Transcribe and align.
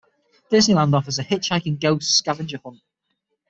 Disneyland 0.51 0.95
offers 0.95 1.19
an 1.19 1.25
"Hitchhiking 1.25 1.79
Ghosts" 1.79 2.15
Scavenger 2.17 2.59
hunt. 2.65 2.81